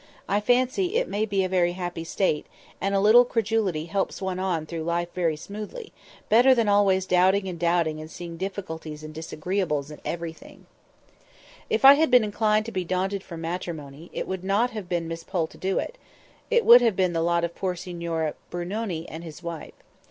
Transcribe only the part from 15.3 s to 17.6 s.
to do it; it would have been the lot of